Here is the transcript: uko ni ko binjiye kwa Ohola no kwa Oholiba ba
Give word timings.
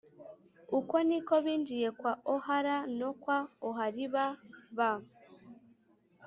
uko 0.77 0.95
ni 1.07 1.19
ko 1.27 1.35
binjiye 1.45 1.87
kwa 1.99 2.13
Ohola 2.33 2.75
no 2.99 3.09
kwa 3.21 3.37
Oholiba 3.67 4.25
ba 4.77 4.91